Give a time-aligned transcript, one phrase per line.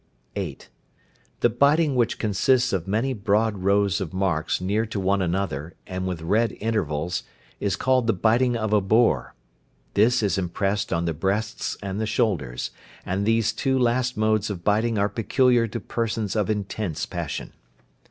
[0.35, 0.67] (8).
[1.41, 6.07] The biting which consists of many broad rows of marks near to one another, and
[6.07, 7.21] with red intervals,
[7.59, 9.35] is called the "biting of a boar."
[9.93, 12.71] This is impressed on the breasts and the shoulders;
[13.05, 17.53] and these two last modes of biting are peculiar to persons of intense passion.